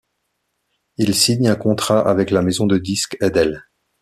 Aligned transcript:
Ils 0.97 1.13
signent 1.13 1.47
un 1.49 1.55
contrat 1.55 1.99
avec 2.09 2.31
la 2.31 2.41
maison 2.41 2.65
de 2.65 2.79
disques 2.79 3.17
Edel. 3.21 3.67